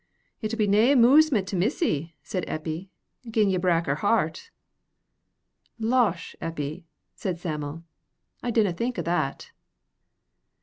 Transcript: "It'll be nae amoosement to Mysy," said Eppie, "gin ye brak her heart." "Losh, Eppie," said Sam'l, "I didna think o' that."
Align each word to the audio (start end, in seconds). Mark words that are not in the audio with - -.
"It'll 0.41 0.57
be 0.57 0.65
nae 0.65 0.89
amoosement 0.95 1.45
to 1.49 1.55
Mysy," 1.55 2.15
said 2.23 2.43
Eppie, 2.47 2.89
"gin 3.29 3.51
ye 3.51 3.57
brak 3.57 3.85
her 3.85 3.97
heart." 3.97 4.49
"Losh, 5.77 6.35
Eppie," 6.41 6.87
said 7.13 7.37
Sam'l, 7.37 7.83
"I 8.41 8.49
didna 8.49 8.73
think 8.73 8.97
o' 8.97 9.03
that." 9.03 9.51